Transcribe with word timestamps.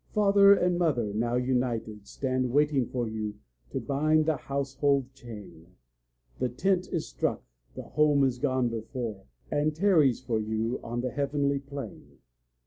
Father 0.15 0.55
and 0.55 0.79
mother, 0.79 1.13
now 1.13 1.35
united, 1.35 2.07
stand 2.07 2.51
Waiting 2.51 2.87
for 2.87 3.07
you 3.07 3.35
to 3.69 3.79
bind 3.79 4.25
the 4.25 4.35
household 4.35 5.13
chain; 5.13 5.75
The 6.39 6.49
tent 6.49 6.87
is 6.91 7.07
struck, 7.07 7.43
the 7.75 7.83
home 7.83 8.23
is 8.23 8.39
gone 8.39 8.67
before, 8.69 9.25
And 9.51 9.75
tarries 9.75 10.19
for 10.19 10.39
you 10.39 10.79
on 10.81 11.01
the 11.01 11.11
heavenly 11.11 11.59
plain. 11.59 12.17